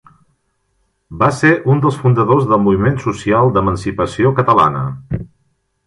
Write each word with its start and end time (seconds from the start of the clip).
Va 1.19 1.29
ser 1.41 1.51
un 1.75 1.83
dels 1.85 2.01
fundadors 2.05 2.49
del 2.53 2.63
Moviment 2.65 2.99
Social 3.07 3.55
d'Emancipació 3.59 4.37
Catalana. 4.41 4.85